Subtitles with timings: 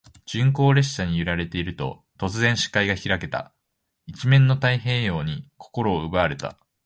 [0.25, 3.53] 鈍行列車に揺られていると、突然、視界が開けた。
[4.07, 6.57] 一面の太平洋に心を奪われた。